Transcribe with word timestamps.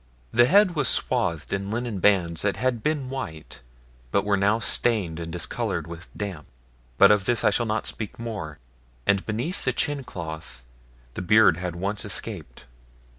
The 0.31 0.47
head 0.47 0.73
was 0.75 0.87
swathed 0.87 1.53
in 1.53 1.69
linen 1.69 1.99
bands 1.99 2.41
that 2.41 2.57
had 2.57 2.81
been 2.81 3.11
white, 3.11 3.61
but 4.09 4.25
were 4.25 4.35
now 4.35 4.57
stained 4.57 5.19
and 5.19 5.31
discoloured 5.31 5.85
with 5.85 6.09
damp, 6.17 6.47
but 6.97 7.11
of 7.11 7.25
this 7.25 7.43
I 7.43 7.51
shall 7.51 7.67
not 7.67 7.85
speak 7.85 8.17
more, 8.17 8.57
and 9.05 9.23
beneath 9.27 9.63
the 9.63 9.73
chin 9.73 10.03
cloth 10.03 10.63
the 11.13 11.21
beard 11.21 11.57
had 11.57 11.75
once 11.75 12.03
escaped. 12.03 12.65